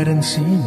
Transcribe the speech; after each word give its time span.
Mueren 0.00 0.22
sin. 0.22 0.62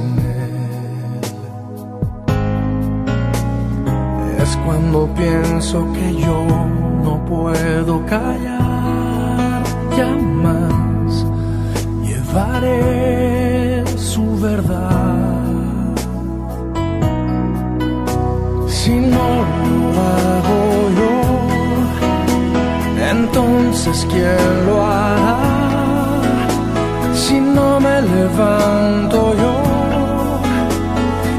Es 4.43 4.55
cuando 4.63 5.07
pienso 5.15 5.87
que 5.93 6.15
yo 6.21 6.45
no 7.03 7.25
puedo 7.25 8.05
callar 8.05 9.63
ya 9.97 10.11
más. 10.45 11.25
Llevaré 12.07 13.83
su 13.97 14.39
verdad. 14.39 15.41
Si 18.67 18.93
no 19.15 19.29
lo 19.71 20.01
hago 20.11 20.61
yo, 20.99 21.13
entonces 23.11 24.05
¿quién 24.11 24.65
lo 24.67 24.85
hará? 24.85 25.52
No 27.53 27.79
me 27.79 28.01
levanto 28.01 29.35
yo, 29.41 29.53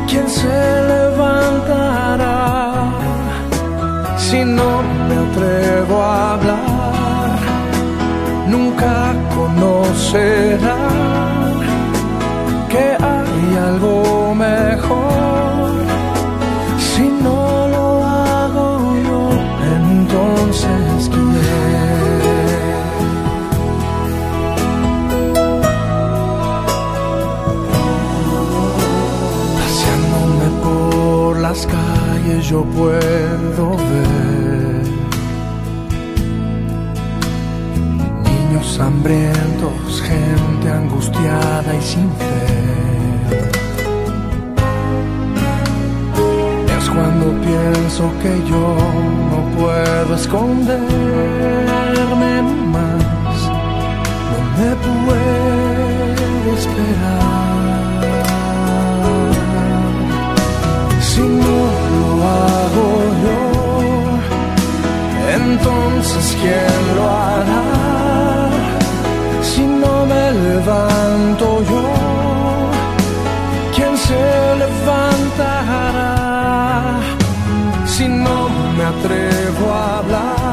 ¿quién 0.09 0.29
se 0.29 0.59
levantará? 0.93 2.33
Si 4.17 4.45
no 4.45 4.83
me 5.09 5.17
atrevo 5.27 5.97
a 6.03 6.33
hablar, 6.35 7.39
nunca 8.47 9.13
conocerán 9.35 10.75
que 12.69 12.85
hay 13.09 13.57
algo 13.69 14.04
yo 32.55 32.63
puedo 32.67 33.71
ver 33.71 34.85
niños 38.31 38.79
hambrientos, 38.79 40.01
gente 40.03 40.71
angustiada 40.71 41.75
y 41.77 41.83
sin 41.83 42.09
fe. 42.13 42.37
Es 46.79 46.89
cuando 46.91 47.27
pienso 47.49 48.05
que 48.23 48.33
yo 48.49 48.77
no 49.31 49.39
puedo 49.59 50.15
esconderme 50.15 51.74
Si 78.05 78.11
no 78.11 78.51
me 78.77 78.85
atrevo 78.85 79.73
a 79.73 79.99
hablar, 80.01 80.44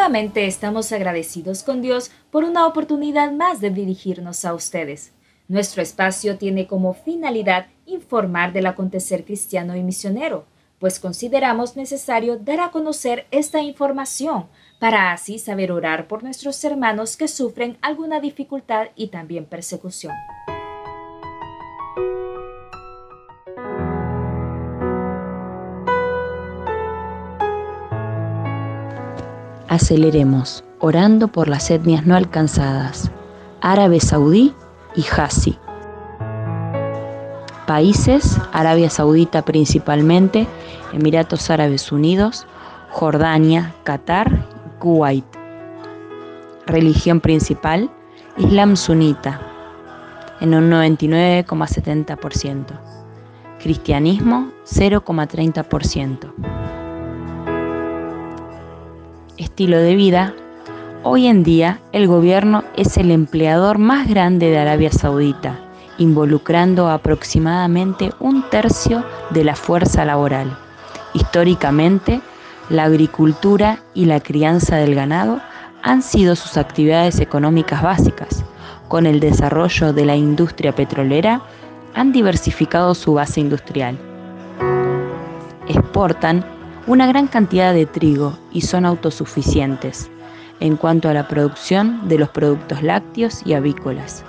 Nuevamente 0.00 0.46
estamos 0.46 0.92
agradecidos 0.92 1.62
con 1.62 1.82
Dios 1.82 2.10
por 2.30 2.44
una 2.44 2.66
oportunidad 2.66 3.32
más 3.32 3.60
de 3.60 3.68
dirigirnos 3.68 4.46
a 4.46 4.54
ustedes. 4.54 5.12
Nuestro 5.46 5.82
espacio 5.82 6.38
tiene 6.38 6.66
como 6.66 6.94
finalidad 6.94 7.66
informar 7.84 8.54
del 8.54 8.64
acontecer 8.64 9.26
cristiano 9.26 9.76
y 9.76 9.82
misionero, 9.82 10.46
pues 10.78 11.00
consideramos 11.00 11.76
necesario 11.76 12.38
dar 12.38 12.60
a 12.60 12.70
conocer 12.70 13.26
esta 13.30 13.60
información 13.60 14.46
para 14.78 15.12
así 15.12 15.38
saber 15.38 15.70
orar 15.70 16.08
por 16.08 16.22
nuestros 16.22 16.64
hermanos 16.64 17.18
que 17.18 17.28
sufren 17.28 17.76
alguna 17.82 18.20
dificultad 18.20 18.86
y 18.96 19.08
también 19.08 19.44
persecución. 19.44 20.14
Aceleremos, 29.70 30.62
orando 30.80 31.28
por 31.28 31.46
las 31.46 31.70
etnias 31.70 32.04
no 32.04 32.16
alcanzadas, 32.16 33.12
Árabe 33.60 34.00
Saudí 34.00 34.52
y 34.96 35.04
Hasi. 35.16 35.56
Países, 37.68 38.36
Arabia 38.52 38.90
Saudita 38.90 39.42
principalmente, 39.42 40.48
Emiratos 40.92 41.50
Árabes 41.50 41.92
Unidos, 41.92 42.48
Jordania, 42.90 43.72
Qatar 43.84 44.44
Kuwait. 44.80 45.24
Religión 46.66 47.20
principal, 47.20 47.92
Islam 48.38 48.74
sunita, 48.74 49.40
en 50.40 50.54
un 50.54 50.68
99,70%. 50.68 52.64
Cristianismo, 53.60 54.50
0,30%. 54.64 56.59
Estilo 59.60 59.80
de 59.80 59.94
vida, 59.94 60.32
hoy 61.02 61.26
en 61.26 61.42
día 61.42 61.80
el 61.92 62.06
gobierno 62.06 62.64
es 62.78 62.96
el 62.96 63.10
empleador 63.10 63.76
más 63.76 64.08
grande 64.08 64.48
de 64.48 64.58
Arabia 64.58 64.90
Saudita, 64.90 65.60
involucrando 65.98 66.88
aproximadamente 66.88 68.10
un 68.20 68.48
tercio 68.48 69.04
de 69.28 69.44
la 69.44 69.54
fuerza 69.54 70.06
laboral. 70.06 70.56
Históricamente, 71.12 72.22
la 72.70 72.84
agricultura 72.84 73.80
y 73.92 74.06
la 74.06 74.20
crianza 74.20 74.76
del 74.76 74.94
ganado 74.94 75.42
han 75.82 76.00
sido 76.00 76.36
sus 76.36 76.56
actividades 76.56 77.20
económicas 77.20 77.82
básicas. 77.82 78.42
Con 78.88 79.04
el 79.04 79.20
desarrollo 79.20 79.92
de 79.92 80.06
la 80.06 80.16
industria 80.16 80.74
petrolera, 80.74 81.42
han 81.92 82.12
diversificado 82.12 82.94
su 82.94 83.12
base 83.12 83.40
industrial. 83.40 83.98
Exportan 85.68 86.46
una 86.90 87.06
gran 87.06 87.28
cantidad 87.28 87.72
de 87.72 87.86
trigo 87.86 88.36
y 88.50 88.62
son 88.62 88.84
autosuficientes 88.84 90.10
en 90.58 90.74
cuanto 90.74 91.08
a 91.08 91.14
la 91.14 91.28
producción 91.28 92.08
de 92.08 92.18
los 92.18 92.30
productos 92.30 92.82
lácteos 92.82 93.42
y 93.46 93.52
avícolas. 93.52 94.24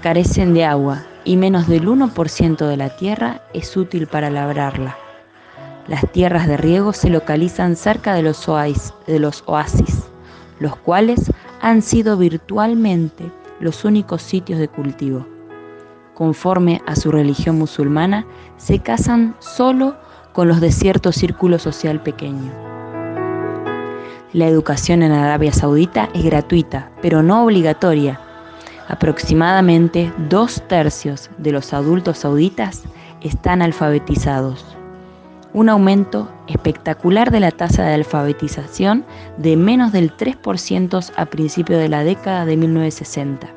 Carecen 0.00 0.54
de 0.54 0.64
agua 0.64 1.02
y 1.24 1.36
menos 1.36 1.66
del 1.66 1.88
1% 1.88 2.68
de 2.68 2.76
la 2.76 2.94
tierra 2.94 3.40
es 3.52 3.76
útil 3.76 4.06
para 4.06 4.30
labrarla. 4.30 4.96
Las 5.88 6.08
tierras 6.12 6.46
de 6.46 6.56
riego 6.56 6.92
se 6.92 7.10
localizan 7.10 7.74
cerca 7.74 8.14
de 8.14 8.22
los, 8.22 8.46
de 9.08 9.18
los 9.18 9.42
oasis, 9.46 10.04
los 10.60 10.76
cuales 10.76 11.32
han 11.60 11.82
sido 11.82 12.16
virtualmente 12.16 13.28
los 13.58 13.84
únicos 13.84 14.22
sitios 14.22 14.60
de 14.60 14.68
cultivo. 14.68 15.26
Conforme 16.14 16.80
a 16.86 16.94
su 16.94 17.10
religión 17.10 17.58
musulmana, 17.58 18.24
se 18.56 18.78
casan 18.78 19.34
solo 19.40 19.96
con 20.32 20.48
los 20.48 20.60
de 20.60 20.72
cierto 20.72 21.12
círculo 21.12 21.58
social 21.58 22.00
pequeño. 22.00 22.52
La 24.32 24.46
educación 24.46 25.02
en 25.02 25.12
Arabia 25.12 25.52
Saudita 25.52 26.08
es 26.14 26.24
gratuita, 26.24 26.90
pero 27.02 27.22
no 27.22 27.44
obligatoria. 27.44 28.18
Aproximadamente 28.88 30.10
dos 30.30 30.62
tercios 30.68 31.30
de 31.36 31.52
los 31.52 31.74
adultos 31.74 32.18
sauditas 32.18 32.82
están 33.20 33.60
alfabetizados. 33.60 34.64
Un 35.52 35.68
aumento 35.68 36.30
espectacular 36.48 37.30
de 37.30 37.40
la 37.40 37.50
tasa 37.50 37.84
de 37.84 37.92
alfabetización 37.92 39.04
de 39.36 39.56
menos 39.56 39.92
del 39.92 40.16
3% 40.16 41.12
a 41.14 41.26
principios 41.26 41.78
de 41.78 41.90
la 41.90 42.04
década 42.04 42.46
de 42.46 42.56
1960. 42.56 43.48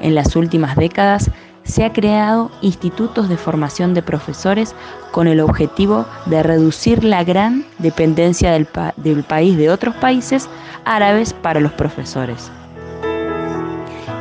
En 0.00 0.14
las 0.14 0.34
últimas 0.34 0.76
décadas 0.76 1.30
se 1.70 1.84
ha 1.84 1.92
creado 1.92 2.50
institutos 2.60 3.28
de 3.28 3.36
formación 3.36 3.94
de 3.94 4.02
profesores 4.02 4.74
con 5.12 5.28
el 5.28 5.40
objetivo 5.40 6.06
de 6.26 6.42
reducir 6.42 7.04
la 7.04 7.24
gran 7.24 7.64
dependencia 7.78 8.52
del, 8.52 8.68
del, 8.96 9.22
país 9.22 9.56
de 9.56 9.70
otros 9.70 9.94
países 9.96 10.48
árabes 10.84 11.32
para 11.32 11.60
los 11.60 11.72
profesores. 11.72 12.50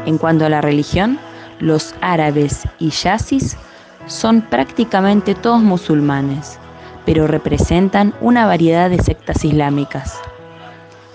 En 0.06 0.18
cuanto 0.18 0.46
a 0.46 0.50
la 0.50 0.62
religión, 0.62 1.20
los 1.60 1.94
árabes 2.02 2.64
y 2.80 2.90
yazis 2.90 3.58
son 4.06 4.42
prácticamente 4.42 5.36
todos 5.36 5.62
musulmanes, 5.62 6.58
pero 7.06 7.28
representan 7.28 8.14
una 8.22 8.46
variedad 8.46 8.90
de 8.90 9.02
sectas 9.02 9.44
islámicas. 9.44 10.20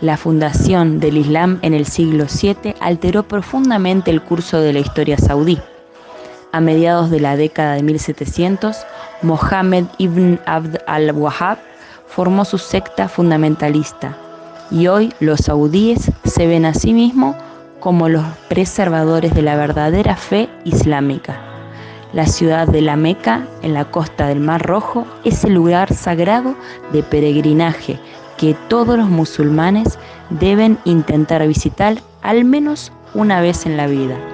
La 0.01 0.17
fundación 0.17 1.01
del 1.01 1.17
Islam 1.17 1.59
en 1.63 1.73
el 1.73 1.87
siglo 1.87 2.27
VII 2.27 2.75
alteró 2.81 3.23
profundamente 3.23 4.11
el 4.11 4.23
curso 4.23 4.61
de 4.61 4.73
la 4.73 4.81
historia 4.81 5.17
saudí. 5.17 5.59
A 6.55 6.61
mediados 6.61 7.11
de 7.11 7.19
la 7.19 7.37
década 7.37 7.75
de 7.75 7.83
1700, 7.83 8.77
Mohammed 9.23 9.87
ibn 9.99 10.39
Abd 10.47 10.77
al-Wahhab 10.87 11.59
formó 12.07 12.45
su 12.45 12.59
secta 12.59 13.09
fundamentalista 13.09 14.17
y 14.71 14.87
hoy 14.87 15.13
los 15.19 15.41
saudíes 15.41 16.13
se 16.23 16.47
ven 16.47 16.65
a 16.65 16.73
sí 16.73 16.93
mismos 16.93 17.35
como 17.81 18.09
los 18.09 18.23
preservadores 18.49 19.35
de 19.35 19.43
la 19.43 19.57
verdadera 19.57 20.15
fe 20.15 20.49
islámica. 20.63 21.41
La 22.13 22.25
ciudad 22.25 22.69
de 22.69 22.83
la 22.83 22.95
Meca, 22.95 23.49
en 23.63 23.75
la 23.75 23.87
costa 23.87 24.29
del 24.29 24.39
Mar 24.39 24.63
Rojo, 24.65 25.05
es 25.25 25.43
el 25.43 25.55
lugar 25.55 25.93
sagrado 25.93 26.55
de 26.93 27.03
peregrinaje 27.03 27.99
que 28.37 28.55
todos 28.69 28.97
los 28.97 29.09
musulmanes 29.09 29.99
deben 30.31 30.79
intentar 30.85 31.45
visitar 31.49 31.97
al 32.23 32.45
menos 32.45 32.93
una 33.13 33.41
vez 33.41 33.67
en 33.67 33.77
la 33.77 33.89
vida. 33.89 34.34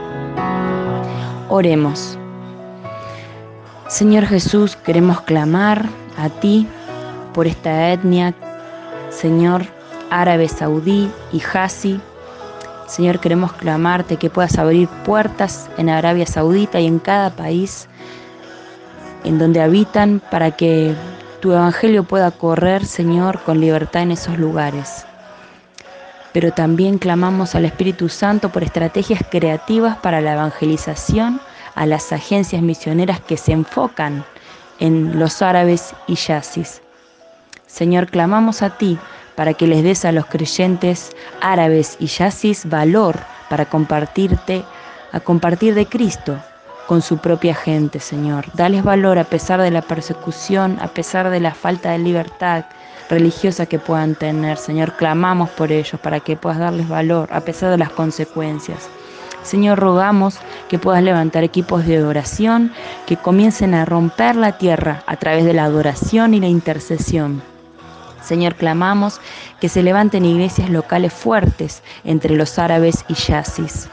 Oremos. 1.53 2.17
Señor 3.89 4.25
Jesús, 4.27 4.77
queremos 4.77 5.21
clamar 5.23 5.85
a 6.17 6.29
ti 6.29 6.65
por 7.35 7.49
esta 7.49 7.91
etnia, 7.91 8.35
Señor 9.11 9.63
árabe 10.11 10.47
saudí 10.47 11.11
y 11.33 11.41
jazi. 11.41 12.01
Señor, 12.87 13.19
queremos 13.19 13.53
clamarte 13.55 14.17
que 14.17 14.31
puedas 14.31 14.59
abrir 14.59 14.87
puertas 15.05 15.69
en 15.77 15.89
Arabia 15.89 16.25
Saudita 16.25 16.79
y 16.79 16.87
en 16.87 17.01
cada 17.01 17.31
país 17.31 17.89
en 19.25 19.41
donde 19.41 19.61
habitan 19.61 20.23
para 20.31 20.53
que 20.53 20.95
tu 21.41 21.51
evangelio 21.51 22.05
pueda 22.05 22.31
correr, 22.31 22.87
Señor, 22.87 23.41
con 23.43 23.61
libertad 23.61 24.03
en 24.03 24.13
esos 24.13 24.39
lugares 24.39 25.05
pero 26.33 26.53
también 26.53 26.99
clamamos 26.99 27.55
al 27.55 27.65
Espíritu 27.65 28.09
Santo 28.09 28.51
por 28.51 28.63
estrategias 28.63 29.23
creativas 29.31 29.97
para 29.99 30.21
la 30.21 30.35
evangelización 30.35 31.41
a 31.75 31.87
las 31.87 32.13
agencias 32.13 32.63
misioneras 32.63 33.21
que 33.21 33.37
se 33.37 33.53
enfocan 33.53 34.25
en 34.79 35.19
los 35.19 35.43
árabes 35.43 35.95
y 36.07 36.15
yazis. 36.15 36.83
Señor, 37.67 38.09
clamamos 38.09 38.63
a 38.63 38.71
ti 38.77 38.99
para 39.35 39.55
que 39.55 39.67
les 39.67 39.83
des 39.83 40.05
a 40.05 40.13
los 40.13 40.27
creyentes 40.27 41.17
árabes 41.41 41.97
y 42.01 42.07
yazis 42.07 42.69
valor 42.69 43.19
para 43.49 43.67
compartirte, 43.67 44.65
a 45.13 45.21
compartir 45.21 45.75
de 45.75 45.87
Cristo 45.87 46.39
con 46.87 47.03
su 47.03 47.19
propia 47.19 47.55
gente, 47.55 48.01
Señor. 48.01 48.47
Dales 48.55 48.83
valor 48.83 49.19
a 49.19 49.25
pesar 49.25 49.61
de 49.61 49.71
la 49.71 49.83
persecución, 49.83 50.79
a 50.81 50.89
pesar 50.89 51.31
de 51.31 51.41
la 51.41 51.55
falta 51.55 51.93
de 51.93 51.99
libertad, 51.99 52.65
religiosa 53.11 53.67
que 53.67 53.79
puedan 53.79 54.15
tener. 54.15 54.57
Señor, 54.57 54.95
clamamos 54.97 55.51
por 55.51 55.71
ellos 55.73 56.01
para 56.01 56.21
que 56.21 56.37
puedas 56.37 56.59
darles 56.59 56.89
valor 56.89 57.29
a 57.33 57.41
pesar 57.41 57.71
de 57.71 57.79
las 57.79 57.91
consecuencias. 57.91 58.89
Señor, 59.43 59.79
rogamos 59.79 60.39
que 60.69 60.79
puedas 60.79 61.03
levantar 61.03 61.45
equipos 61.45 61.87
de 61.87 62.03
oración 62.05 62.73
que 63.07 63.17
comiencen 63.17 63.75
a 63.75 63.85
romper 63.85 64.37
la 64.37 64.59
tierra 64.59 65.03
a 65.07 65.17
través 65.17 65.45
de 65.45 65.55
la 65.55 65.65
adoración 65.65 66.35
y 66.35 66.41
la 66.41 66.47
intercesión. 66.47 67.43
Señor, 68.23 68.55
clamamos 68.55 69.21
que 69.61 69.69
se 69.69 69.83
levanten 69.83 70.25
iglesias 70.25 70.71
locales 70.71 71.13
fuertes 71.13 71.83
entre 72.05 72.37
los 72.37 72.59
árabes 72.59 73.05
y 73.09 73.15
yazis. 73.15 73.89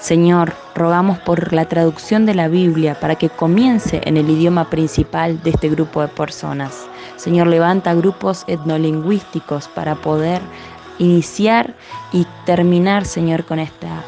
Señor, 0.00 0.52
rogamos 0.74 1.18
por 1.20 1.52
la 1.54 1.64
traducción 1.64 2.26
de 2.26 2.34
la 2.34 2.48
Biblia 2.48 2.98
para 3.00 3.14
que 3.14 3.30
comience 3.30 4.02
en 4.04 4.18
el 4.18 4.28
idioma 4.28 4.68
principal 4.68 5.42
de 5.42 5.50
este 5.50 5.70
grupo 5.70 6.02
de 6.02 6.08
personas. 6.08 6.86
Señor, 7.24 7.46
levanta 7.46 7.94
grupos 7.94 8.44
etnolingüísticos 8.48 9.66
para 9.68 9.94
poder 9.94 10.42
iniciar 10.98 11.74
y 12.12 12.26
terminar, 12.44 13.06
Señor, 13.06 13.46
con 13.46 13.58
esta 13.58 14.04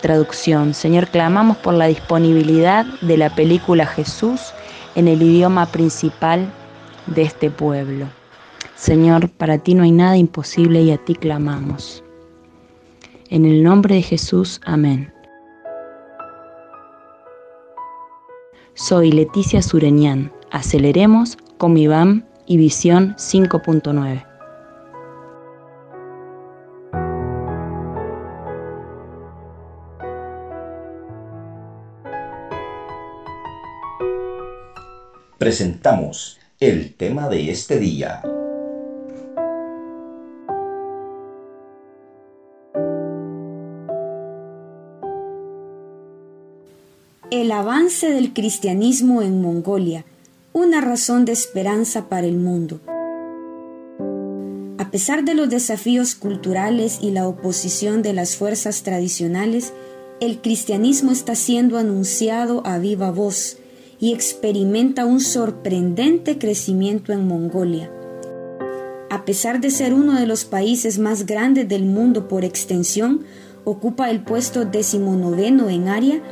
traducción. 0.00 0.74
Señor, 0.74 1.06
clamamos 1.06 1.56
por 1.58 1.74
la 1.74 1.86
disponibilidad 1.86 2.84
de 3.00 3.16
la 3.16 3.32
película 3.32 3.86
Jesús 3.86 4.40
en 4.96 5.06
el 5.06 5.22
idioma 5.22 5.66
principal 5.66 6.52
de 7.06 7.22
este 7.22 7.48
pueblo. 7.48 8.06
Señor, 8.74 9.28
para 9.28 9.58
ti 9.58 9.76
no 9.76 9.84
hay 9.84 9.92
nada 9.92 10.16
imposible 10.16 10.82
y 10.82 10.90
a 10.90 10.98
ti 10.98 11.14
clamamos. 11.14 12.02
En 13.30 13.44
el 13.44 13.62
nombre 13.62 13.94
de 13.94 14.02
Jesús, 14.02 14.60
amén. 14.64 15.14
Soy 18.74 19.12
Leticia 19.12 19.62
Sureñán. 19.62 20.32
Aceleremos 20.50 21.38
con 21.56 21.72
mi 21.72 21.86
y 22.46 22.56
Visión 22.56 23.14
5.9. 23.16 24.26
Presentamos 35.38 36.38
el 36.60 36.94
tema 36.94 37.28
de 37.28 37.50
este 37.50 37.80
día. 37.80 38.22
El 47.32 47.50
avance 47.50 48.08
del 48.10 48.32
cristianismo 48.32 49.20
en 49.22 49.42
Mongolia, 49.42 50.04
una 50.52 50.80
razón 50.80 51.24
de 51.24 51.32
esperanza 51.32 52.08
para 52.08 52.26
el 52.26 52.36
mundo. 52.36 52.80
A 54.78 54.90
pesar 54.90 55.24
de 55.24 55.34
los 55.34 55.48
desafíos 55.48 56.14
culturales 56.14 56.98
y 57.00 57.10
la 57.10 57.26
oposición 57.26 58.02
de 58.02 58.12
las 58.12 58.36
fuerzas 58.36 58.82
tradicionales, 58.82 59.72
el 60.20 60.40
cristianismo 60.40 61.10
está 61.10 61.34
siendo 61.34 61.78
anunciado 61.78 62.66
a 62.66 62.78
viva 62.78 63.10
voz 63.10 63.56
y 63.98 64.12
experimenta 64.12 65.06
un 65.06 65.20
sorprendente 65.20 66.38
crecimiento 66.38 67.12
en 67.12 67.26
Mongolia. 67.26 67.90
A 69.10 69.24
pesar 69.24 69.60
de 69.60 69.70
ser 69.70 69.94
uno 69.94 70.18
de 70.18 70.26
los 70.26 70.44
países 70.44 70.98
más 70.98 71.26
grandes 71.26 71.68
del 71.68 71.84
mundo 71.84 72.28
por 72.28 72.44
extensión, 72.44 73.24
ocupa 73.64 74.10
el 74.10 74.22
puesto 74.22 74.64
decimonoveno 74.64 75.68
en 75.68 75.88
área, 75.88 76.22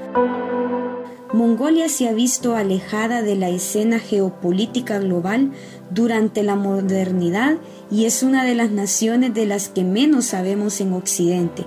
Mongolia 1.32 1.88
se 1.88 2.08
ha 2.08 2.12
visto 2.12 2.56
alejada 2.56 3.22
de 3.22 3.36
la 3.36 3.50
escena 3.50 4.00
geopolítica 4.00 4.98
global 4.98 5.52
durante 5.90 6.42
la 6.42 6.56
modernidad 6.56 7.58
y 7.88 8.06
es 8.06 8.24
una 8.24 8.44
de 8.44 8.56
las 8.56 8.72
naciones 8.72 9.32
de 9.32 9.46
las 9.46 9.68
que 9.68 9.84
menos 9.84 10.24
sabemos 10.24 10.80
en 10.80 10.92
Occidente. 10.92 11.64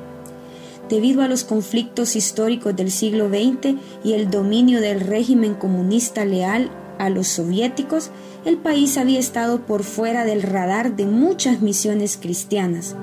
Debido 0.89 1.21
a 1.21 1.29
los 1.29 1.45
conflictos 1.45 2.17
históricos 2.17 2.75
del 2.75 2.91
siglo 2.91 3.29
XX 3.29 3.75
y 4.03 4.13
el 4.13 4.29
dominio 4.29 4.81
del 4.81 4.99
régimen 4.99 5.53
comunista 5.53 6.25
leal 6.25 6.69
a 6.99 7.09
los 7.09 7.27
soviéticos, 7.27 8.11
el 8.43 8.57
país 8.57 8.97
había 8.97 9.19
estado 9.19 9.61
por 9.61 9.83
fuera 9.83 10.25
del 10.25 10.41
radar 10.41 10.97
de 10.97 11.05
muchas 11.05 11.61
misiones 11.61 12.17
cristianas. 12.21 12.97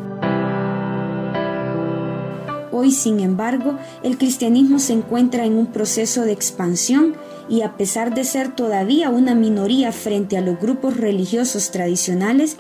Hoy, 2.83 2.93
sin 2.93 3.21
embargo, 3.21 3.77
el 4.03 4.17
cristianismo 4.17 4.79
se 4.79 4.95
encuentra 4.95 5.45
en 5.45 5.59
un 5.59 5.67
proceso 5.67 6.23
de 6.23 6.33
expansión 6.33 7.15
y 7.47 7.61
a 7.61 7.77
pesar 7.77 8.15
de 8.15 8.25
ser 8.25 8.55
todavía 8.57 9.11
una 9.11 9.35
minoría 9.35 9.93
frente 9.93 10.39
a 10.39 10.41
los 10.41 10.59
grupos 10.59 10.97
religiosos 10.97 11.73
tradicionales, 11.73 12.57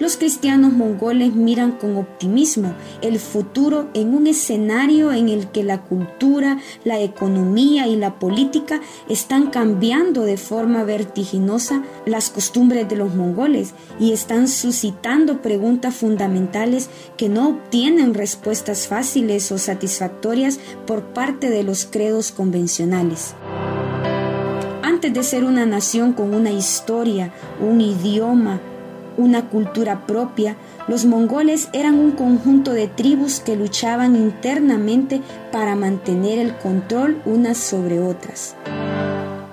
los 0.00 0.16
cristianos 0.16 0.72
mongoles 0.72 1.34
miran 1.34 1.72
con 1.72 1.96
optimismo 1.96 2.74
el 3.02 3.20
futuro 3.20 3.88
en 3.94 4.14
un 4.14 4.26
escenario 4.26 5.12
en 5.12 5.28
el 5.28 5.48
que 5.52 5.62
la 5.62 5.82
cultura, 5.82 6.58
la 6.84 6.98
economía 6.98 7.86
y 7.86 7.96
la 7.96 8.18
política 8.18 8.80
están 9.08 9.50
cambiando 9.50 10.22
de 10.22 10.38
forma 10.38 10.82
vertiginosa 10.84 11.84
las 12.06 12.30
costumbres 12.30 12.88
de 12.88 12.96
los 12.96 13.14
mongoles 13.14 13.74
y 14.00 14.12
están 14.12 14.48
suscitando 14.48 15.42
preguntas 15.42 15.94
fundamentales 15.94 16.88
que 17.18 17.28
no 17.28 17.50
obtienen 17.50 18.14
respuestas 18.14 18.88
fáciles 18.88 19.52
o 19.52 19.58
satisfactorias 19.58 20.58
por 20.86 21.02
parte 21.12 21.50
de 21.50 21.62
los 21.62 21.84
credos 21.84 22.32
convencionales. 22.32 23.34
Antes 24.82 25.12
de 25.12 25.22
ser 25.22 25.44
una 25.44 25.66
nación 25.66 26.14
con 26.14 26.34
una 26.34 26.50
historia, 26.50 27.32
un 27.60 27.80
idioma, 27.80 28.60
una 29.20 29.48
cultura 29.48 30.06
propia, 30.06 30.56
los 30.88 31.04
mongoles 31.04 31.68
eran 31.72 31.98
un 31.98 32.12
conjunto 32.12 32.72
de 32.72 32.88
tribus 32.88 33.40
que 33.40 33.56
luchaban 33.56 34.16
internamente 34.16 35.20
para 35.52 35.76
mantener 35.76 36.38
el 36.38 36.56
control 36.56 37.20
unas 37.24 37.58
sobre 37.58 38.00
otras. 38.00 38.56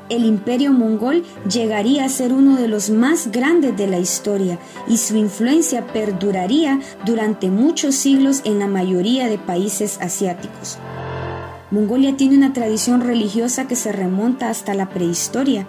El 0.09 0.23
imperio 0.23 0.71
mongol 0.71 1.23
llegaría 1.51 2.05
a 2.05 2.09
ser 2.09 2.31
uno 2.31 2.55
de 2.55 2.69
los 2.69 2.89
más 2.89 3.29
grandes 3.29 3.75
de 3.75 3.87
la 3.87 3.99
historia 3.99 4.57
y 4.87 4.97
su 4.97 5.17
influencia 5.17 5.85
perduraría 5.87 6.79
durante 7.05 7.49
muchos 7.49 7.95
siglos 7.95 8.41
en 8.45 8.59
la 8.59 8.67
mayoría 8.67 9.27
de 9.27 9.37
países 9.37 9.99
asiáticos. 9.99 10.77
Mongolia 11.71 12.15
tiene 12.15 12.37
una 12.37 12.53
tradición 12.53 13.01
religiosa 13.01 13.67
que 13.67 13.75
se 13.75 13.91
remonta 13.91 14.49
hasta 14.49 14.73
la 14.73 14.87
prehistoria, 14.87 15.67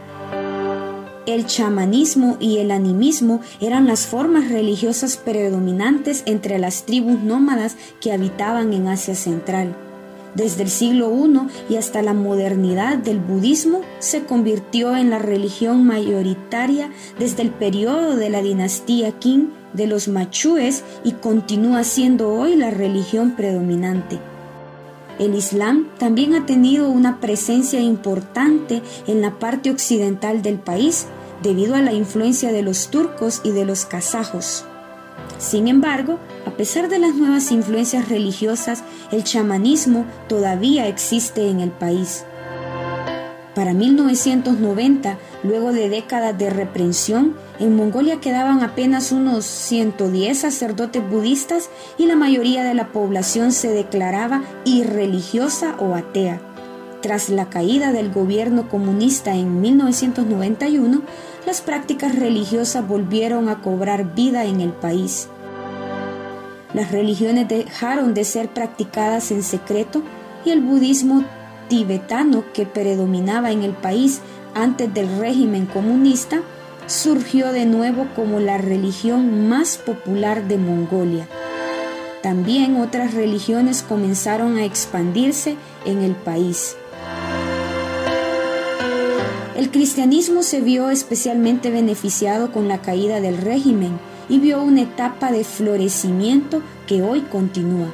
el 1.34 1.44
chamanismo 1.44 2.38
y 2.40 2.56
el 2.56 2.70
animismo 2.70 3.40
eran 3.60 3.86
las 3.86 4.06
formas 4.06 4.50
religiosas 4.50 5.18
predominantes 5.18 6.22
entre 6.24 6.58
las 6.58 6.86
tribus 6.86 7.20
nómadas 7.20 7.76
que 8.00 8.12
habitaban 8.12 8.72
en 8.72 8.88
Asia 8.88 9.14
Central. 9.14 9.76
Desde 10.34 10.62
el 10.62 10.70
siglo 10.70 11.12
I 11.12 11.72
y 11.72 11.76
hasta 11.76 12.00
la 12.00 12.14
modernidad 12.14 12.96
del 12.96 13.18
budismo 13.18 13.82
se 13.98 14.24
convirtió 14.24 14.96
en 14.96 15.10
la 15.10 15.18
religión 15.18 15.84
mayoritaria 15.84 16.90
desde 17.18 17.42
el 17.42 17.50
periodo 17.50 18.16
de 18.16 18.30
la 18.30 18.40
dinastía 18.40 19.12
Qing 19.18 19.50
de 19.74 19.86
los 19.86 20.08
Machúes 20.08 20.82
y 21.04 21.12
continúa 21.12 21.84
siendo 21.84 22.32
hoy 22.32 22.56
la 22.56 22.70
religión 22.70 23.32
predominante. 23.36 24.18
El 25.18 25.34
Islam 25.34 25.88
también 25.98 26.34
ha 26.34 26.46
tenido 26.46 26.88
una 26.88 27.20
presencia 27.20 27.80
importante 27.80 28.82
en 29.08 29.20
la 29.20 29.38
parte 29.38 29.70
occidental 29.70 30.42
del 30.42 30.58
país, 30.58 31.06
debido 31.42 31.74
a 31.74 31.82
la 31.82 31.92
influencia 31.92 32.52
de 32.52 32.62
los 32.62 32.88
turcos 32.90 33.40
y 33.44 33.52
de 33.52 33.64
los 33.64 33.84
kazajos. 33.84 34.64
Sin 35.38 35.68
embargo, 35.68 36.18
a 36.46 36.50
pesar 36.50 36.88
de 36.88 36.98
las 36.98 37.14
nuevas 37.14 37.52
influencias 37.52 38.08
religiosas, 38.08 38.82
el 39.12 39.24
chamanismo 39.24 40.04
todavía 40.28 40.88
existe 40.88 41.48
en 41.48 41.60
el 41.60 41.70
país. 41.70 42.24
Para 43.54 43.74
1990, 43.74 45.18
luego 45.42 45.72
de 45.72 45.88
décadas 45.88 46.38
de 46.38 46.48
reprensión, 46.48 47.34
en 47.58 47.74
Mongolia 47.74 48.20
quedaban 48.20 48.62
apenas 48.62 49.10
unos 49.10 49.46
110 49.46 50.38
sacerdotes 50.38 51.08
budistas 51.08 51.68
y 51.98 52.06
la 52.06 52.14
mayoría 52.14 52.62
de 52.62 52.74
la 52.74 52.92
población 52.92 53.50
se 53.50 53.72
declaraba 53.72 54.44
irreligiosa 54.64 55.74
o 55.80 55.96
atea. 55.96 56.40
Tras 57.00 57.28
la 57.28 57.48
caída 57.48 57.92
del 57.92 58.12
gobierno 58.12 58.68
comunista 58.68 59.34
en 59.34 59.60
1991, 59.60 61.02
las 61.46 61.60
prácticas 61.60 62.16
religiosas 62.16 62.86
volvieron 62.86 63.48
a 63.48 63.62
cobrar 63.62 64.14
vida 64.14 64.44
en 64.44 64.60
el 64.60 64.70
país. 64.70 65.28
Las 66.74 66.90
religiones 66.90 67.48
dejaron 67.48 68.14
de 68.14 68.24
ser 68.24 68.48
practicadas 68.48 69.30
en 69.30 69.44
secreto 69.44 70.02
y 70.44 70.50
el 70.50 70.60
budismo 70.60 71.24
tibetano 71.68 72.44
que 72.52 72.66
predominaba 72.66 73.52
en 73.52 73.62
el 73.62 73.72
país 73.72 74.20
antes 74.54 74.92
del 74.92 75.18
régimen 75.18 75.66
comunista 75.66 76.42
surgió 76.86 77.52
de 77.52 77.64
nuevo 77.64 78.08
como 78.16 78.40
la 78.40 78.58
religión 78.58 79.48
más 79.48 79.76
popular 79.76 80.48
de 80.48 80.58
Mongolia. 80.58 81.28
También 82.22 82.80
otras 82.80 83.14
religiones 83.14 83.82
comenzaron 83.82 84.56
a 84.56 84.64
expandirse 84.64 85.56
en 85.84 86.02
el 86.02 86.16
país. 86.16 86.76
El 89.58 89.72
cristianismo 89.72 90.44
se 90.44 90.60
vio 90.60 90.88
especialmente 90.88 91.72
beneficiado 91.72 92.52
con 92.52 92.68
la 92.68 92.80
caída 92.80 93.20
del 93.20 93.38
régimen 93.38 93.98
y 94.28 94.38
vio 94.38 94.62
una 94.62 94.82
etapa 94.82 95.32
de 95.32 95.42
florecimiento 95.42 96.62
que 96.86 97.02
hoy 97.02 97.22
continúa. 97.22 97.88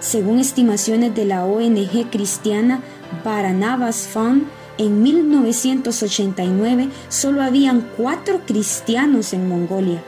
Según 0.00 0.38
estimaciones 0.38 1.14
de 1.14 1.24
la 1.24 1.46
ONG 1.46 2.10
cristiana 2.10 2.82
Baranavas 3.24 4.06
Fund, 4.06 4.48
en 4.76 5.02
1989 5.02 6.90
solo 7.08 7.40
habían 7.40 7.88
cuatro 7.96 8.42
cristianos 8.46 9.32
en 9.32 9.48
Mongolia. 9.48 10.02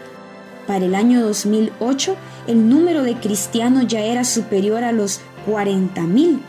Para 0.66 0.84
el 0.84 0.94
año 0.94 1.22
2008, 1.22 2.14
el 2.46 2.68
número 2.68 3.04
de 3.04 3.14
cristianos 3.14 3.86
ya 3.86 4.00
era 4.00 4.24
superior 4.24 4.84
a 4.84 4.92
los 4.92 5.20
40.000 5.46 6.40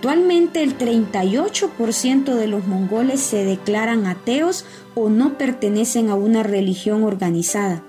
Actualmente 0.00 0.62
el 0.62 0.78
38% 0.78 2.34
de 2.34 2.46
los 2.46 2.66
mongoles 2.66 3.20
se 3.20 3.44
declaran 3.44 4.06
ateos 4.06 4.64
o 4.94 5.10
no 5.10 5.36
pertenecen 5.36 6.08
a 6.08 6.14
una 6.14 6.42
religión 6.42 7.04
organizada. 7.04 7.84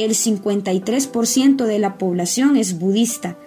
El 0.00 0.16
53% 0.16 1.66
de 1.66 1.78
la 1.78 1.98
población 1.98 2.56
es 2.56 2.80
budista, 2.80 3.38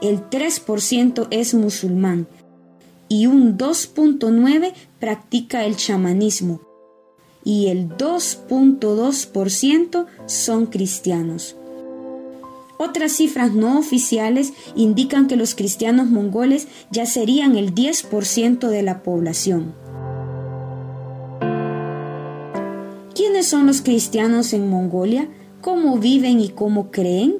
el 0.00 0.20
3% 0.30 1.26
es 1.32 1.54
musulmán 1.54 2.28
y 3.08 3.26
un 3.26 3.58
2.9% 3.58 4.72
practica 5.00 5.64
el 5.64 5.76
chamanismo 5.76 6.60
y 7.42 7.70
el 7.70 7.88
2.2% 7.88 10.06
son 10.26 10.66
cristianos. 10.66 11.56
Otras 12.84 13.12
cifras 13.12 13.54
no 13.54 13.78
oficiales 13.78 14.52
indican 14.76 15.26
que 15.26 15.36
los 15.36 15.54
cristianos 15.54 16.08
mongoles 16.08 16.68
ya 16.90 17.06
serían 17.06 17.56
el 17.56 17.74
10% 17.74 18.68
de 18.68 18.82
la 18.82 19.02
población. 19.02 19.74
¿Quiénes 23.14 23.46
son 23.46 23.66
los 23.66 23.80
cristianos 23.80 24.52
en 24.52 24.68
Mongolia? 24.68 25.30
¿Cómo 25.62 25.96
viven 25.98 26.40
y 26.40 26.50
cómo 26.50 26.90
creen? 26.90 27.36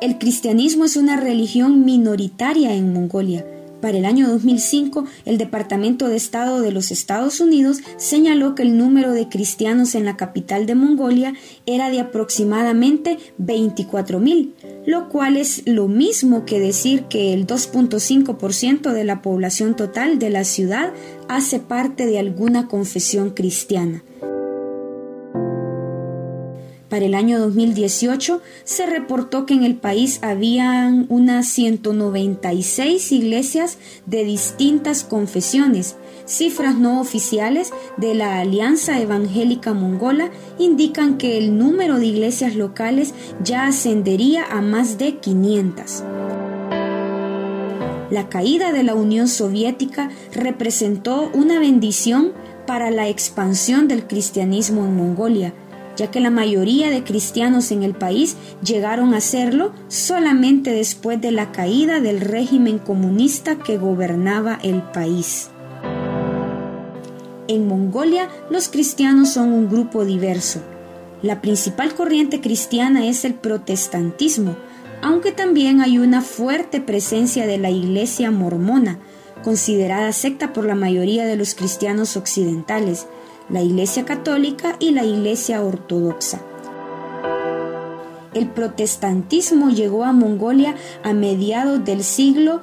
El 0.00 0.18
cristianismo 0.18 0.84
es 0.84 0.96
una 0.96 1.14
religión 1.16 1.84
minoritaria 1.84 2.74
en 2.74 2.92
Mongolia 2.92 3.46
para 3.84 3.98
el 3.98 4.06
año 4.06 4.30
2005, 4.30 5.04
el 5.26 5.36
Departamento 5.36 6.08
de 6.08 6.16
Estado 6.16 6.62
de 6.62 6.72
los 6.72 6.90
Estados 6.90 7.38
Unidos 7.40 7.80
señaló 7.98 8.54
que 8.54 8.62
el 8.62 8.78
número 8.78 9.12
de 9.12 9.28
cristianos 9.28 9.94
en 9.94 10.06
la 10.06 10.16
capital 10.16 10.64
de 10.64 10.74
Mongolia 10.74 11.34
era 11.66 11.90
de 11.90 12.00
aproximadamente 12.00 13.18
24.000, 13.38 14.52
lo 14.86 15.10
cual 15.10 15.36
es 15.36 15.64
lo 15.66 15.86
mismo 15.86 16.46
que 16.46 16.60
decir 16.60 17.02
que 17.10 17.34
el 17.34 17.46
2.5% 17.46 18.90
de 18.90 19.04
la 19.04 19.20
población 19.20 19.76
total 19.76 20.18
de 20.18 20.30
la 20.30 20.44
ciudad 20.44 20.94
hace 21.28 21.58
parte 21.58 22.06
de 22.06 22.18
alguna 22.18 22.68
confesión 22.68 23.32
cristiana. 23.32 24.02
Para 26.94 27.06
el 27.06 27.16
año 27.16 27.40
2018 27.40 28.40
se 28.62 28.86
reportó 28.86 29.46
que 29.46 29.54
en 29.54 29.64
el 29.64 29.74
país 29.74 30.20
habían 30.22 31.06
unas 31.08 31.48
196 31.48 33.10
iglesias 33.10 33.78
de 34.06 34.22
distintas 34.22 35.02
confesiones. 35.02 35.96
Cifras 36.24 36.76
no 36.76 37.00
oficiales 37.00 37.72
de 37.96 38.14
la 38.14 38.38
Alianza 38.38 39.00
Evangélica 39.00 39.74
Mongola 39.74 40.30
indican 40.60 41.18
que 41.18 41.36
el 41.36 41.58
número 41.58 41.98
de 41.98 42.06
iglesias 42.06 42.54
locales 42.54 43.12
ya 43.42 43.66
ascendería 43.66 44.44
a 44.44 44.60
más 44.60 44.96
de 44.96 45.16
500. 45.16 46.04
La 48.12 48.28
caída 48.28 48.70
de 48.70 48.84
la 48.84 48.94
Unión 48.94 49.26
Soviética 49.26 50.10
representó 50.32 51.28
una 51.34 51.58
bendición 51.58 52.34
para 52.66 52.92
la 52.92 53.08
expansión 53.08 53.88
del 53.88 54.06
cristianismo 54.06 54.84
en 54.84 54.96
Mongolia, 54.96 55.52
ya 55.96 56.10
que 56.10 56.20
la 56.20 56.30
mayoría 56.30 56.90
de 56.90 57.04
cristianos 57.04 57.70
en 57.70 57.82
el 57.82 57.94
país 57.94 58.36
llegaron 58.62 59.14
a 59.14 59.20
serlo 59.20 59.72
solamente 59.88 60.70
después 60.70 61.20
de 61.20 61.30
la 61.30 61.52
caída 61.52 62.00
del 62.00 62.20
régimen 62.20 62.78
comunista 62.78 63.56
que 63.56 63.78
gobernaba 63.78 64.58
el 64.62 64.82
país. 64.82 65.50
En 67.46 67.68
Mongolia 67.68 68.28
los 68.50 68.68
cristianos 68.68 69.30
son 69.30 69.52
un 69.52 69.68
grupo 69.68 70.04
diverso. 70.04 70.60
La 71.22 71.40
principal 71.40 71.94
corriente 71.94 72.40
cristiana 72.40 73.06
es 73.06 73.24
el 73.24 73.34
protestantismo, 73.34 74.56
aunque 75.02 75.32
también 75.32 75.80
hay 75.80 75.98
una 75.98 76.22
fuerte 76.22 76.80
presencia 76.80 77.46
de 77.46 77.58
la 77.58 77.70
iglesia 77.70 78.30
mormona, 78.30 78.98
considerada 79.42 80.12
secta 80.12 80.54
por 80.54 80.64
la 80.64 80.74
mayoría 80.74 81.26
de 81.26 81.36
los 81.36 81.54
cristianos 81.54 82.16
occidentales, 82.16 83.06
la 83.48 83.62
iglesia 83.62 84.04
católica 84.04 84.76
y 84.78 84.92
la 84.92 85.04
iglesia 85.04 85.62
ortodoxa. 85.62 86.40
El 88.34 88.48
protestantismo 88.48 89.70
llegó 89.70 90.04
a 90.04 90.12
Mongolia 90.12 90.74
a 91.04 91.12
mediados 91.12 91.84
del 91.84 92.02
siglo 92.02 92.60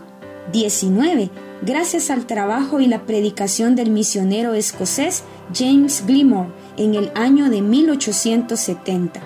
XIX, 0.52 1.30
gracias 1.62 2.10
al 2.10 2.26
trabajo 2.26 2.82
y 2.82 2.88
la 2.88 3.06
predicación 3.06 3.76
del 3.76 3.90
misionero 3.90 4.54
escocés 4.54 5.24
James 5.54 6.04
Gilmore 6.06 6.50
en 6.78 6.96
el 6.96 7.12
año 7.16 7.50
de 7.50 7.62
1870. 7.62 9.22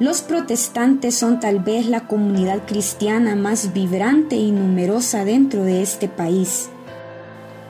Los 0.00 0.22
protestantes 0.22 1.14
son 1.14 1.38
tal 1.38 1.60
vez 1.60 1.86
la 1.86 2.08
comunidad 2.08 2.66
cristiana 2.66 3.36
más 3.36 3.72
vibrante 3.72 4.36
y 4.36 4.50
numerosa 4.50 5.24
dentro 5.24 5.62
de 5.62 5.82
este 5.82 6.08
país. 6.08 6.68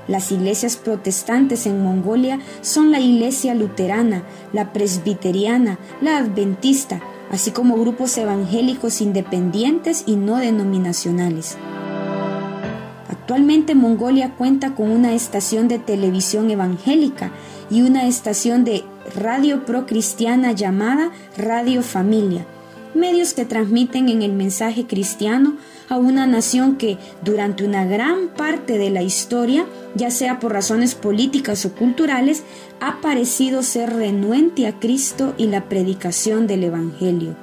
Las 0.07 0.33
iglesias 0.33 0.77
protestantes 0.77 1.67
en 1.67 1.83
Mongolia 1.83 2.39
son 2.61 2.91
la 2.91 3.01
iglesia 3.01 3.55
luterana, 3.55 4.23
la 4.53 4.73
presbiteriana, 4.73 5.79
la 6.01 6.19
adventista, 6.19 7.01
así 7.31 7.51
como 7.51 7.77
grupos 7.77 8.17
evangélicos 8.19 9.01
independientes 9.01 10.05
y 10.07 10.17
no 10.17 10.37
denominacionales. 10.37 11.57
Actualmente 13.09 13.75
Mongolia 13.75 14.35
cuenta 14.37 14.75
con 14.75 14.91
una 14.91 15.15
estación 15.15 15.67
de 15.67 15.79
televisión 15.79 16.51
evangélica 16.51 17.31
y 17.71 17.81
una 17.81 18.07
estación 18.07 18.65
de 18.65 18.85
radio 19.17 19.65
pro-cristiana 19.65 20.53
llamada 20.53 21.11
Radio 21.39 21.83
Familia, 21.83 22.45
medios 22.95 23.33
que 23.33 23.47
transmiten 23.47 24.11
en 24.11 24.21
el 24.21 24.33
mensaje 24.33 24.87
cristiano 24.87 25.57
a 25.89 25.97
una 25.97 26.27
nación 26.27 26.77
que 26.77 26.99
durante 27.23 27.65
una 27.65 27.85
gran 27.85 28.29
parte 28.29 28.79
de 28.79 28.91
la 28.91 29.03
historia, 29.03 29.67
ya 29.95 30.11
sea 30.11 30.41
por 30.41 30.53
razones 30.53 30.95
políticas 30.95 31.65
o 31.67 31.73
culturales, 31.73 32.43
ha 32.81 33.01
parecido 33.01 33.63
ser 33.63 33.93
renuente 33.95 34.67
a 34.67 34.79
Cristo 34.79 35.35
y 35.37 35.47
la 35.47 35.69
predicación 35.69 36.47
del 36.47 36.65
Evangelio. 36.65 37.37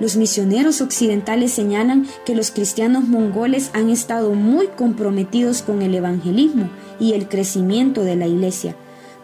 Los 0.00 0.16
misioneros 0.16 0.80
occidentales 0.80 1.52
señalan 1.52 2.06
que 2.26 2.34
los 2.34 2.50
cristianos 2.50 3.04
mongoles 3.04 3.70
han 3.74 3.90
estado 3.90 4.32
muy 4.34 4.66
comprometidos 4.66 5.62
con 5.62 5.82
el 5.82 5.94
evangelismo 5.94 6.68
y 6.98 7.12
el 7.12 7.28
crecimiento 7.28 8.02
de 8.02 8.16
la 8.16 8.26
iglesia, 8.26 8.74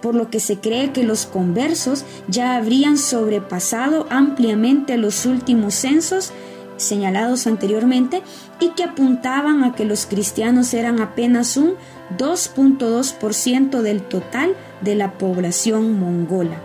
por 0.00 0.14
lo 0.14 0.30
que 0.30 0.38
se 0.38 0.58
cree 0.58 0.92
que 0.92 1.02
los 1.02 1.26
conversos 1.26 2.04
ya 2.28 2.56
habrían 2.56 2.98
sobrepasado 2.98 4.06
ampliamente 4.10 4.96
los 4.96 5.26
últimos 5.26 5.74
censos 5.74 6.32
señalados 6.80 7.46
anteriormente 7.46 8.22
y 8.58 8.70
que 8.70 8.84
apuntaban 8.84 9.64
a 9.64 9.74
que 9.74 9.84
los 9.84 10.06
cristianos 10.06 10.74
eran 10.74 11.00
apenas 11.00 11.56
un 11.56 11.74
2.2% 12.18 13.82
del 13.82 14.02
total 14.02 14.54
de 14.80 14.94
la 14.94 15.12
población 15.12 15.98
mongola. 15.98 16.60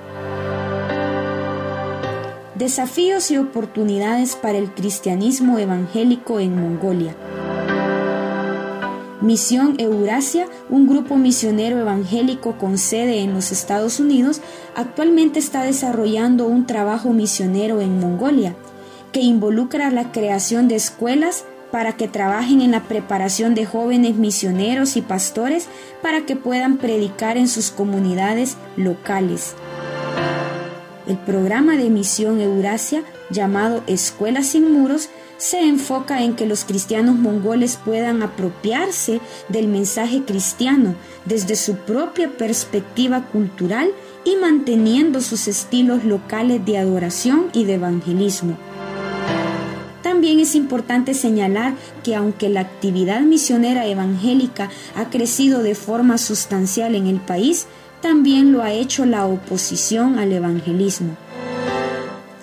Desafíos 2.56 3.32
y 3.32 3.38
oportunidades 3.38 4.36
para 4.36 4.58
el 4.58 4.72
cristianismo 4.74 5.60
evangélico 5.60 6.40
en 6.40 6.60
Mongolia. 6.60 7.16
Misión 9.22 9.76
Eurasia, 9.80 10.48
un 10.70 10.88
grupo 10.88 11.18
misionero 11.18 11.80
evangélico 11.80 12.58
con 12.58 12.78
sede 12.78 13.22
en 13.22 13.34
los 13.34 13.52
Estados 13.52 14.00
Unidos, 14.00 14.40
actualmente 14.76 15.40
está 15.40 15.64
desarrollando 15.64 16.46
un 16.46 16.66
trabajo 16.66 17.12
misionero 17.12 17.82
en 17.82 18.00
Mongolia 18.00 18.56
que 19.16 19.22
involucra 19.22 19.92
la 19.92 20.12
creación 20.12 20.68
de 20.68 20.76
escuelas 20.76 21.46
para 21.72 21.96
que 21.96 22.10
trabajen 22.10 22.60
en 22.60 22.72
la 22.72 22.84
preparación 22.84 23.56
de 23.56 23.66
jóvenes 23.66 24.16
misioneros 24.16 24.98
y 24.98 25.02
pastores 25.02 25.70
para 26.02 26.26
que 26.26 26.36
puedan 26.36 26.76
predicar 26.80 27.38
en 27.38 27.48
sus 27.48 27.72
comunidades 27.72 28.58
locales. 28.76 29.56
El 31.08 31.18
programa 31.18 31.78
de 31.78 31.90
misión 31.90 32.42
Eurasia, 32.42 33.06
llamado 33.30 33.84
Escuela 33.88 34.44
sin 34.44 34.74
Muros, 34.74 35.08
se 35.38 35.62
enfoca 35.62 36.22
en 36.22 36.36
que 36.36 36.46
los 36.46 36.66
cristianos 36.66 37.16
mongoles 37.16 37.80
puedan 37.86 38.22
apropiarse 38.22 39.22
del 39.48 39.70
mensaje 39.70 40.24
cristiano 40.26 40.94
desde 41.24 41.56
su 41.56 41.78
propia 41.78 42.32
perspectiva 42.32 43.22
cultural 43.28 43.92
y 44.26 44.36
manteniendo 44.36 45.22
sus 45.22 45.48
estilos 45.48 46.04
locales 46.04 46.66
de 46.66 46.80
adoración 46.80 47.46
y 47.54 47.64
de 47.64 47.76
evangelismo. 47.76 48.58
También 50.16 50.40
es 50.40 50.56
importante 50.56 51.14
señalar 51.14 51.74
que 52.02 52.16
aunque 52.16 52.48
la 52.48 52.62
actividad 52.62 53.20
misionera 53.20 53.86
evangélica 53.86 54.70
ha 54.96 55.10
crecido 55.10 55.62
de 55.62 55.76
forma 55.76 56.18
sustancial 56.18 56.96
en 56.96 57.08
el 57.08 57.20
país, 57.20 57.68
también 58.02 58.54
lo 58.54 58.64
ha 58.64 58.72
hecho 58.72 59.06
la 59.06 59.26
oposición 59.26 60.18
al 60.18 60.32
evangelismo. 60.32 61.18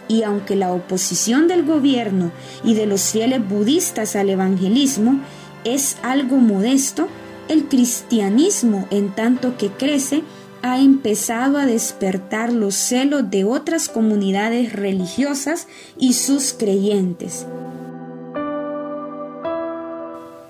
Y 0.07 0.23
aunque 0.23 0.55
la 0.55 0.71
oposición 0.71 1.49
del 1.49 1.65
gobierno 1.65 2.31
y 2.63 2.75
de 2.75 2.85
los 2.85 3.11
fieles 3.11 3.41
budistas 3.49 4.17
al 4.17 4.29
evangelismo 4.29 5.21
es 5.65 5.97
algo 6.03 6.37
modesto, 6.37 7.09
el 7.49 7.69
cristianismo, 7.69 8.87
en 8.91 9.15
tanto 9.15 9.57
que 9.57 9.71
crece, 9.71 10.23
ha 10.61 10.79
empezado 10.79 11.57
a 11.57 11.65
despertar 11.65 12.53
los 12.53 12.75
celos 12.75 13.31
de 13.31 13.45
otras 13.45 13.89
comunidades 13.89 14.75
religiosas 14.75 15.69
y 15.99 16.13
sus 16.13 16.53
creyentes. 16.53 17.47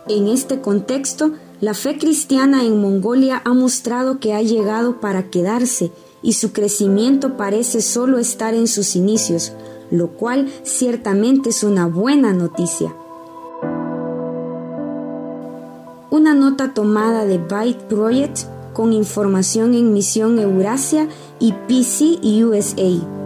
En 0.09 0.27
este 0.27 0.61
contexto, 0.61 1.33
la 1.61 1.75
fe 1.75 1.97
cristiana 1.97 2.65
en 2.65 2.81
Mongolia 2.81 3.41
ha 3.45 3.55
mostrado 3.55 4.19
que 4.19 4.35
ha 4.35 4.43
llegado 4.43 5.01
para 5.01 5.31
quedarse 5.31 5.93
y 6.23 6.33
su 6.33 6.53
crecimiento 6.53 7.37
parece 7.37 7.81
solo 7.81 8.19
estar 8.19 8.53
en 8.55 8.67
sus 8.67 8.97
inicios, 8.97 9.53
lo 9.93 10.09
cual 10.09 10.51
ciertamente 10.65 11.51
es 11.51 11.63
una 11.63 11.87
buena 11.87 12.33
noticia. 12.33 12.93
Una 16.11 16.35
nota 16.35 16.75
tomada 16.75 17.25
de 17.25 17.39
Byte 17.39 17.85
Project 17.85 18.41
con 18.73 18.93
información 18.93 19.75
en 19.75 19.93
Misión 19.93 20.39
Eurasia 20.41 21.07
y 21.39 21.53
PC 21.53 22.19
USA. 22.45 23.22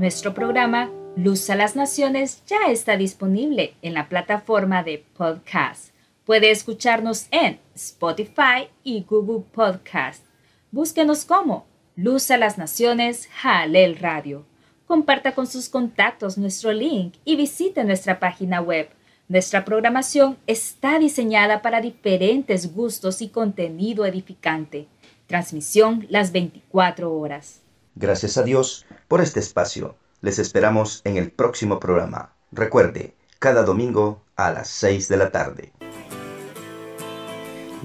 Nuestro 0.00 0.32
programa 0.32 0.90
Luz 1.14 1.50
a 1.50 1.56
las 1.56 1.76
Naciones 1.76 2.42
ya 2.46 2.70
está 2.70 2.96
disponible 2.96 3.74
en 3.82 3.92
la 3.92 4.08
plataforma 4.08 4.82
de 4.82 5.04
podcast. 5.14 5.90
Puede 6.24 6.50
escucharnos 6.50 7.26
en 7.30 7.60
Spotify 7.74 8.70
y 8.82 9.02
Google 9.02 9.44
Podcast. 9.52 10.24
Búsquenos 10.70 11.26
como 11.26 11.66
Luz 11.96 12.30
a 12.30 12.38
las 12.38 12.56
Naciones 12.56 13.28
Jalel 13.42 13.98
Radio. 13.98 14.46
Comparta 14.86 15.34
con 15.34 15.46
sus 15.46 15.68
contactos 15.68 16.38
nuestro 16.38 16.72
link 16.72 17.16
y 17.26 17.36
visite 17.36 17.84
nuestra 17.84 18.18
página 18.18 18.62
web. 18.62 18.88
Nuestra 19.28 19.66
programación 19.66 20.38
está 20.46 20.98
diseñada 20.98 21.60
para 21.60 21.82
diferentes 21.82 22.74
gustos 22.74 23.20
y 23.20 23.28
contenido 23.28 24.06
edificante. 24.06 24.88
Transmisión 25.26 26.06
las 26.08 26.32
24 26.32 27.12
horas. 27.12 27.60
Gracias 27.94 28.38
a 28.38 28.42
Dios 28.42 28.86
por 29.08 29.20
este 29.20 29.40
espacio. 29.40 29.96
Les 30.20 30.38
esperamos 30.38 31.00
en 31.04 31.16
el 31.16 31.30
próximo 31.30 31.80
programa. 31.80 32.32
Recuerde, 32.52 33.14
cada 33.38 33.62
domingo 33.62 34.22
a 34.36 34.50
las 34.50 34.68
6 34.68 35.08
de 35.08 35.16
la 35.16 35.30
tarde. 35.30 35.72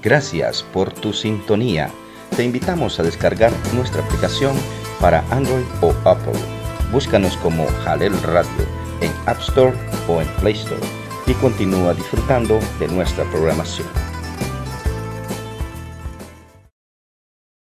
Gracias 0.02 0.62
por 0.62 0.92
tu 0.92 1.12
sintonía. 1.12 1.90
Te 2.36 2.44
invitamos 2.44 3.00
a 3.00 3.02
descargar 3.02 3.52
nuestra 3.74 4.04
aplicación 4.04 4.54
para 5.00 5.20
Android 5.30 5.64
o 5.80 5.90
Apple. 6.08 6.38
Búscanos 6.92 7.36
como 7.38 7.66
Jalel 7.84 8.20
Radio 8.22 8.66
en 9.00 9.12
App 9.26 9.40
Store 9.40 9.74
o 10.08 10.20
en 10.20 10.28
Play 10.36 10.54
Store 10.54 10.86
y 11.26 11.34
continúa 11.34 11.94
disfrutando 11.94 12.58
de 12.78 12.88
nuestra 12.88 13.24
programación. 13.30 14.15